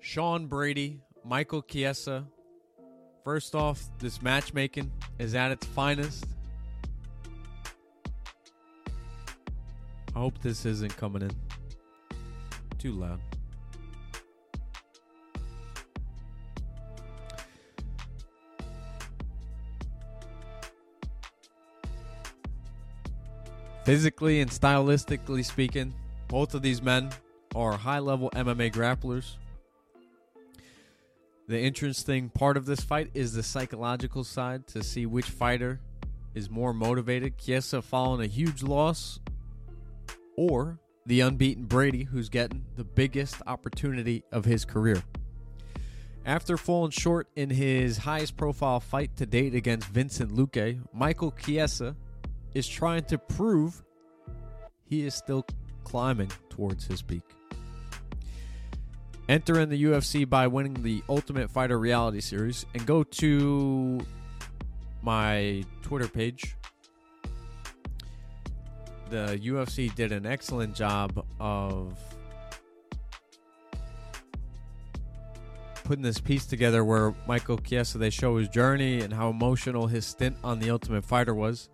[0.00, 2.26] Sean Brady, Michael Chiesa.
[3.22, 6.24] First off, this matchmaking is at its finest.
[10.14, 11.32] I hope this isn't coming in
[12.78, 13.20] too loud.
[23.84, 25.92] Physically and stylistically speaking,
[26.28, 27.10] both of these men
[27.54, 29.36] are high level MMA grapplers.
[31.46, 35.80] The interesting part of this fight is the psychological side to see which fighter
[36.34, 37.38] is more motivated.
[37.38, 39.20] Chiesa following a huge loss,
[40.36, 45.02] or the unbeaten Brady, who's getting the biggest opportunity of his career.
[46.24, 51.94] After falling short in his highest profile fight to date against Vincent Luque, Michael Chiesa
[52.54, 53.82] is trying to prove
[54.86, 55.44] he is still
[55.84, 57.22] climbing towards his peak.
[59.26, 64.00] Enter in the UFC by winning the Ultimate Fighter reality series and go to
[65.02, 66.56] my Twitter page.
[69.08, 71.98] The UFC did an excellent job of
[75.84, 80.04] putting this piece together where Michael Chiesa they show his journey and how emotional his
[80.04, 81.70] stint on the Ultimate Fighter was.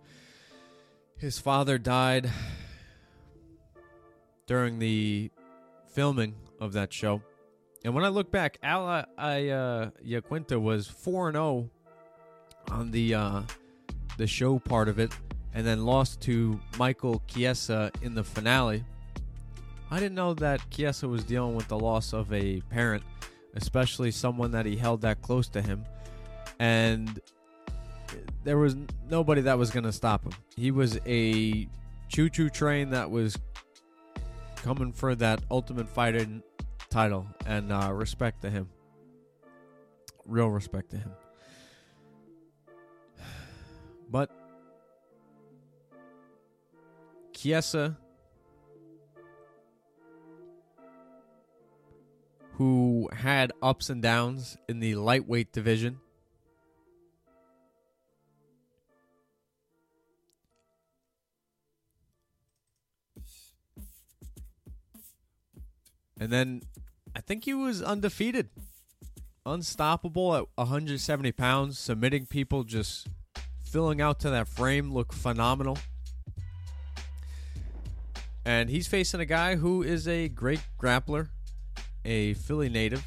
[1.17, 2.29] His father died
[4.47, 5.31] during the
[5.93, 7.21] filming of that show.
[7.83, 11.69] And when I look back, Al I, uh Iaquinta was 4 0
[12.69, 13.41] on the uh
[14.17, 15.11] the show part of it
[15.53, 18.83] and then lost to Michael Chiesa in the finale.
[19.89, 23.03] I didn't know that Chiesa was dealing with the loss of a parent,
[23.55, 25.85] especially someone that he held that close to him.
[26.59, 27.19] And
[28.43, 28.77] there was
[29.09, 30.33] nobody that was going to stop him.
[30.55, 31.67] He was a
[32.07, 33.37] choo choo train that was
[34.57, 36.41] coming for that Ultimate Fighting
[36.91, 38.69] title, and uh, respect to him.
[40.25, 41.11] Real respect to him.
[44.09, 44.29] But
[47.33, 47.97] Chiesa,
[52.55, 55.99] who had ups and downs in the lightweight division,
[66.21, 66.61] and then
[67.15, 68.49] I think he was undefeated,
[69.43, 73.07] unstoppable at 170 pounds, submitting people, just
[73.63, 75.79] filling out to that frame, look phenomenal.
[78.45, 81.29] And he's facing a guy who is a great grappler,
[82.05, 83.03] a Philly native,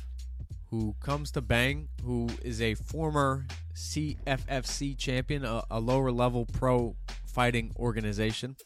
[0.71, 3.47] who comes to bang, who is a former
[3.77, 8.57] CFFC champion, a, a lower level pro fighting organization.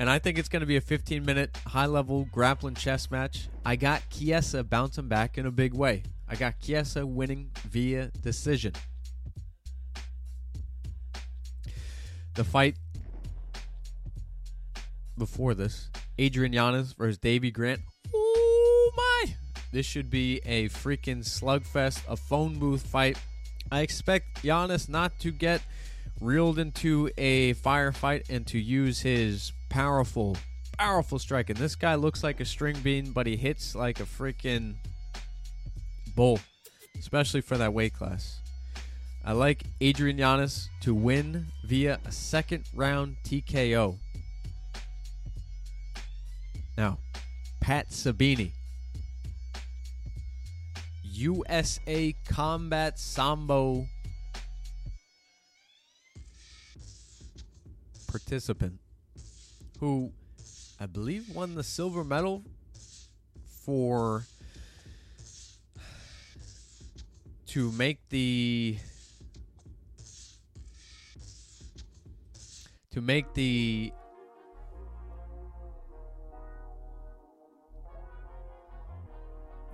[0.00, 3.50] And I think it's going to be a 15 minute high level grappling chess match.
[3.66, 6.04] I got Chiesa bouncing back in a big way.
[6.26, 8.72] I got Chiesa winning via decision.
[12.34, 12.76] The fight
[15.18, 17.82] before this Adrian Yanez versus Davey Grant.
[18.14, 19.34] Oh my!
[19.70, 23.18] This should be a freaking slugfest, a phone booth fight.
[23.70, 25.60] I expect Yanez not to get
[26.22, 30.36] reeled into a firefight and to use his powerful,
[30.76, 31.56] powerful striking.
[31.56, 34.74] This guy looks like a string bean, but he hits like a freaking
[36.14, 36.38] bull,
[36.98, 38.40] especially for that weight class.
[39.24, 43.96] I like Adrian Yanez to win via a second round TKO.
[46.76, 46.98] Now,
[47.60, 48.52] Pat Sabini.
[51.04, 53.84] USA Combat Sambo
[58.08, 58.80] participant
[59.80, 60.12] who
[60.78, 62.44] I believe won the silver medal
[63.64, 64.24] for
[67.46, 68.78] to make the
[72.92, 73.92] to make the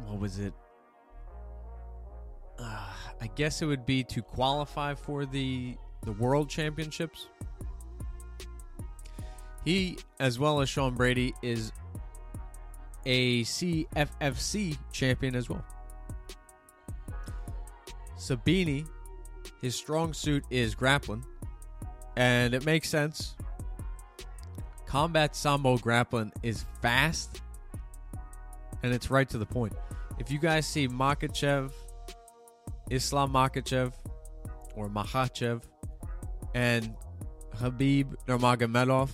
[0.07, 0.55] what was it?
[2.59, 7.29] Uh, I guess it would be to qualify for the the World Championships.
[9.67, 11.73] He, as well as Sean Brady, is
[13.05, 15.65] a CFFC champion as well.
[18.17, 18.87] Sabini,
[19.61, 21.25] his strong suit is grappling,
[22.17, 23.35] and it makes sense.
[24.87, 27.43] Combat Sambo grappling is fast,
[28.85, 29.75] and it's right to the point.
[30.21, 31.73] If you guys see Makhachev,
[32.89, 33.93] Islam Makhachev,
[34.77, 35.65] or Makhachev,
[36.55, 36.95] and
[37.57, 39.11] Khabib Nurmagomedov,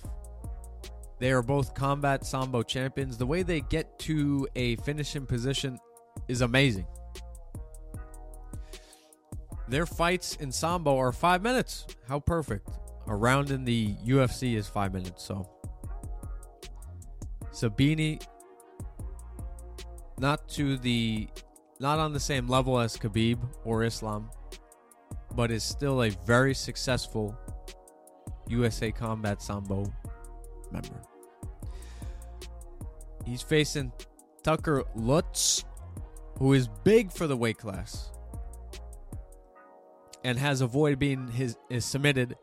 [1.22, 3.16] they are both combat sambo champions.
[3.16, 5.78] The way they get to a finishing position
[6.26, 6.84] is amazing.
[9.68, 11.86] Their fights in sambo are five minutes.
[12.08, 12.68] How perfect.
[13.06, 15.22] A round in the UFC is five minutes.
[15.22, 15.48] So
[17.52, 18.20] Sabini,
[20.18, 21.28] not to the,
[21.78, 24.28] not on the same level as Khabib or Islam,
[25.36, 27.38] but is still a very successful
[28.48, 29.84] USA Combat Sambo
[30.72, 31.00] member.
[33.24, 33.92] He's facing
[34.42, 35.64] Tucker Lutz,
[36.38, 38.10] who is big for the weight class
[40.24, 42.36] and has avoided being his is submitted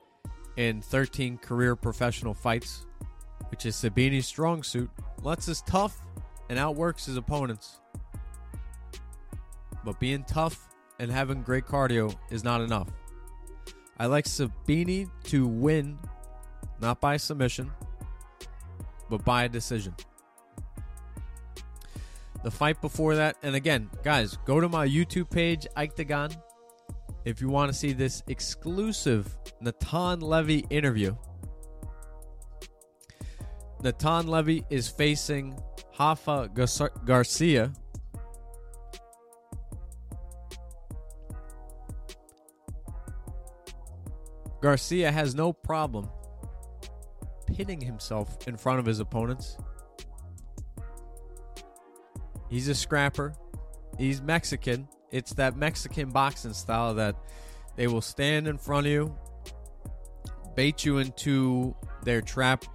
[0.57, 2.86] in 13 career professional fights,
[3.49, 4.89] which is Sabini's strong suit.
[5.21, 5.97] Lutz is tough
[6.49, 7.80] and outworks his opponents.
[9.86, 10.67] But being tough
[10.99, 12.89] and having great cardio is not enough.
[13.97, 15.97] I like Sabini to win,
[16.82, 17.71] not by submission,
[19.09, 19.95] but by a decision
[22.43, 23.37] the fight before that.
[23.43, 26.35] And again, guys, go to my YouTube page, Iktagon,
[27.25, 31.15] if you want to see this exclusive Natan Levy interview.
[33.83, 35.57] Natan Levy is facing
[35.99, 37.73] Rafa Gar- Garcia.
[44.61, 46.09] Garcia has no problem
[47.47, 49.57] pinning himself in front of his opponents
[52.50, 53.34] He's a scrapper.
[53.97, 54.88] He's Mexican.
[55.12, 57.16] It's that Mexican boxing style that
[57.76, 59.16] they will stand in front of you,
[60.56, 62.66] bait you into their trap,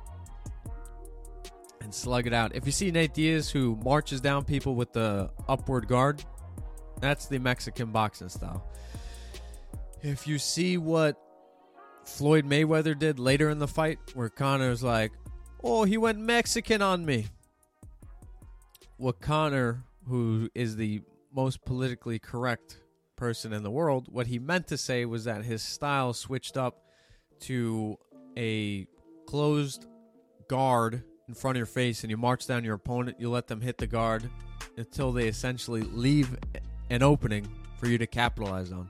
[1.81, 2.55] and slug it out.
[2.55, 6.25] If you see Nate Diaz who marches down people with the upward guard,
[7.01, 8.67] that's the Mexican boxing style.
[10.03, 11.21] If you see what
[12.05, 15.13] Floyd Mayweather did later in the fight, where Conor's like,
[15.63, 17.27] oh, he went Mexican on me.
[18.97, 21.03] What Conor, who is the
[21.35, 22.79] most politically correct
[23.17, 26.85] person in the world, what he meant to say was that his style switched up
[27.41, 27.99] to
[28.37, 28.87] a
[29.27, 29.87] closed
[30.49, 33.61] guard in front of your face and you march down your opponent, you let them
[33.61, 34.31] hit the guard
[34.77, 36.37] until they essentially leave
[36.89, 38.89] an opening for you to capitalize on.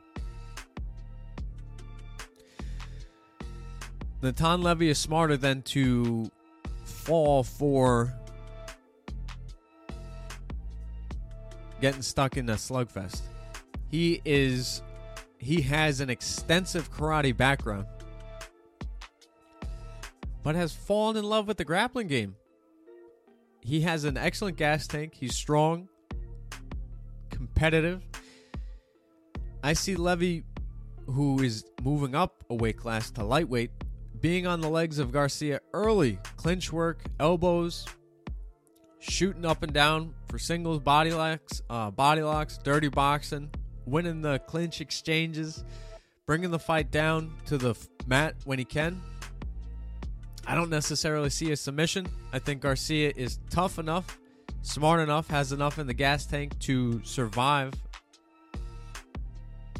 [4.20, 6.30] Natan Levy is smarter than to
[6.84, 8.14] fall for
[11.84, 13.20] getting stuck in a slugfest.
[13.90, 14.80] He is
[15.36, 17.84] he has an extensive karate background
[20.42, 22.36] but has fallen in love with the grappling game.
[23.60, 25.12] He has an excellent gas tank.
[25.14, 25.90] He's strong,
[27.28, 28.00] competitive.
[29.62, 30.44] I see Levy,
[31.04, 33.72] who is moving up a weight class to lightweight,
[34.22, 36.18] being on the legs of Garcia early.
[36.38, 37.84] Clinch work, elbows,
[39.10, 43.50] shooting up and down for singles, body locks, uh, body locks, dirty boxing,
[43.86, 45.64] winning the clinch exchanges,
[46.26, 47.74] bringing the fight down to the
[48.06, 49.00] mat when he can.
[50.46, 52.06] I don't necessarily see a submission.
[52.32, 54.18] I think Garcia is tough enough,
[54.62, 57.72] smart enough, has enough in the gas tank to survive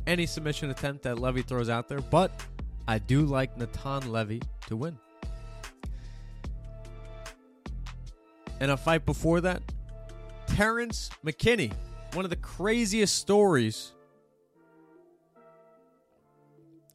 [0.07, 2.31] any submission attempt that Levy throws out there, but
[2.87, 4.99] I do like Natan Levy to win.
[8.61, 9.63] And a fight before that,
[10.47, 11.73] Terrence McKinney,
[12.13, 13.93] one of the craziest stories.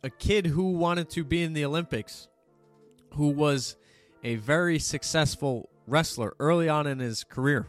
[0.04, 2.30] A kid who wanted to be in the Olympics
[3.16, 3.76] who was
[4.24, 7.68] a very successful wrestler early on in his career.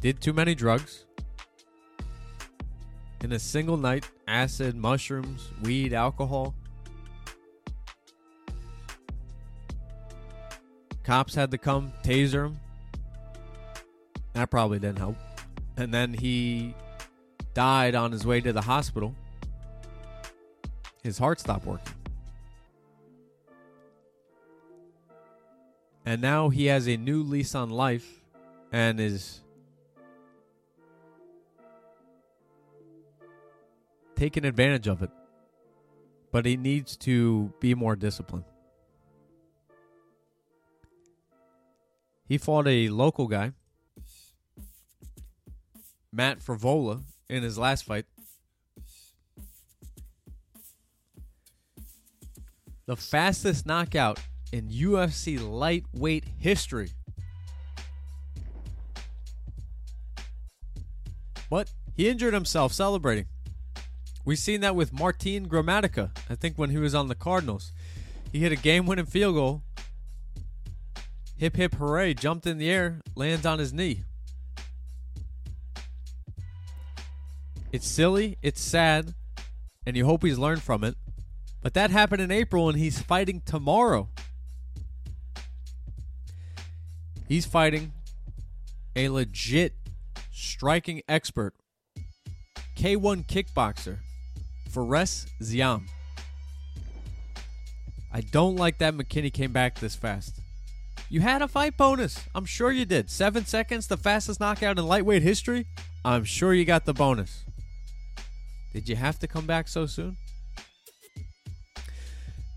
[0.00, 1.06] Did too many drugs.
[3.22, 6.54] In a single night, acid, mushrooms, weed, alcohol.
[11.06, 12.60] Cops had to come taser him.
[14.34, 15.16] That probably didn't help.
[15.78, 16.74] And then he
[17.54, 19.14] died on his way to the hospital
[21.06, 21.94] his heart stopped working.
[26.04, 28.22] And now he has a new lease on life
[28.72, 29.40] and is
[34.16, 35.10] taking advantage of it.
[36.32, 38.44] But he needs to be more disciplined.
[42.28, 43.52] He fought a local guy,
[46.12, 48.06] Matt Frevola, in his last fight.
[52.86, 54.20] the fastest knockout
[54.52, 56.90] in UFC lightweight history.
[61.50, 63.26] But he injured himself celebrating.
[64.24, 67.72] We've seen that with Martin Gramatica, I think when he was on the Cardinals.
[68.32, 69.62] He hit a game winning field goal.
[71.38, 74.04] Hip hip hooray, jumped in the air, lands on his knee.
[77.72, 79.12] It's silly, it's sad,
[79.84, 80.96] and you hope he's learned from it.
[81.62, 84.08] But that happened in April, and he's fighting tomorrow.
[87.28, 87.92] He's fighting
[88.94, 89.74] a legit
[90.32, 91.54] striking expert,
[92.78, 93.98] K1 kickboxer,
[94.70, 95.82] Fares Ziam.
[98.10, 100.40] I don't like that McKinney came back this fast.
[101.08, 102.20] You had a fight bonus.
[102.34, 103.10] I'm sure you did.
[103.10, 105.66] Seven seconds, the fastest knockout in lightweight history.
[106.04, 107.44] I'm sure you got the bonus.
[108.72, 110.16] Did you have to come back so soon?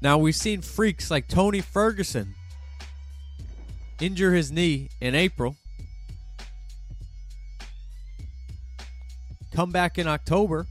[0.02, 2.34] Now, we've seen freaks like Tony Ferguson
[4.00, 5.58] injure his knee in April,
[9.54, 10.66] come back in October,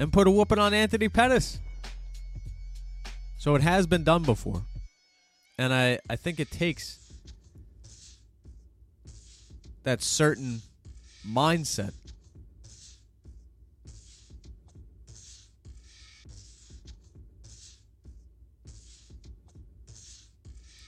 [0.00, 1.60] and put a whooping on Anthony Pettis.
[3.38, 4.62] So it has been done before.
[5.56, 6.98] And I, I think it takes
[9.84, 10.62] that certain
[11.26, 11.92] mindset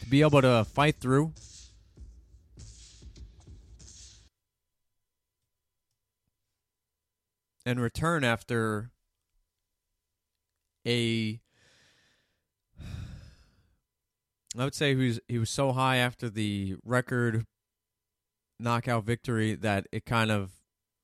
[0.01, 1.33] to be able to fight through.
[7.67, 8.93] and return after
[10.87, 11.41] a
[14.61, 17.45] I would say he was he was so high after the record
[18.59, 20.53] knockout victory that it kind of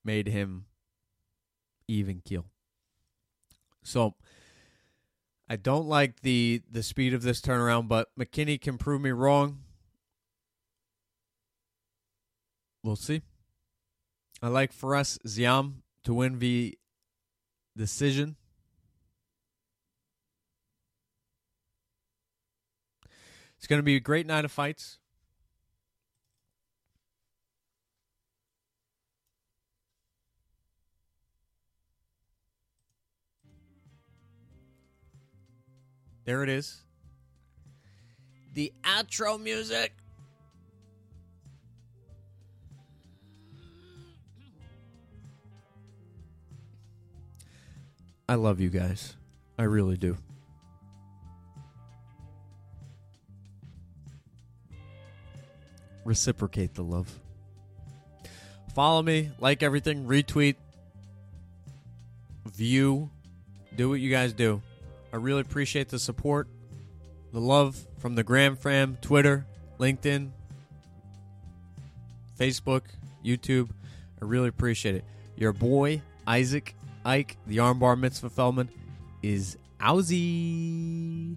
[0.04, 0.66] made him
[1.86, 2.46] even keel.
[3.82, 4.14] So
[5.48, 9.58] I don't like the the speed of this turnaround, but McKinney can prove me wrong.
[12.82, 13.22] We'll see.
[14.40, 16.78] I like Fares Ziam to win the
[17.76, 18.36] decision.
[23.62, 24.98] It's going to be a great night of fights.
[36.24, 36.80] There it is.
[38.52, 39.92] The outro music.
[48.28, 49.14] I love you guys.
[49.56, 50.16] I really do.
[56.04, 57.12] Reciprocate the love.
[58.74, 60.56] Follow me, like everything, retweet,
[62.54, 63.10] view,
[63.76, 64.62] do what you guys do.
[65.12, 66.48] I really appreciate the support,
[67.32, 69.46] the love from the Gram Fam, Twitter,
[69.78, 70.30] LinkedIn,
[72.38, 72.82] Facebook,
[73.24, 73.70] YouTube.
[74.20, 75.04] I really appreciate it.
[75.36, 76.74] Your boy, Isaac
[77.04, 78.68] Ike, the armbar mitzvah Feldman,
[79.22, 81.36] is Owzy.